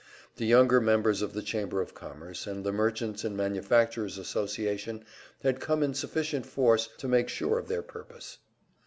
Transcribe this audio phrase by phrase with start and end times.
[0.37, 5.05] The younger members of the Chamber of Commerce and the Merchants' and Manufacturers' Association
[5.43, 8.39] had come in sufficient force to make sure of their purpose.